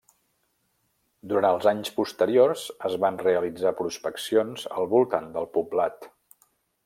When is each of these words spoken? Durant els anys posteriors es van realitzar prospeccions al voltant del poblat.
Durant 1.33 1.47
els 1.49 1.67
anys 1.71 1.91
posteriors 1.97 2.63
es 2.89 2.97
van 3.05 3.21
realitzar 3.27 3.75
prospeccions 3.83 4.67
al 4.81 4.91
voltant 4.95 5.33
del 5.37 5.49
poblat. 5.59 6.09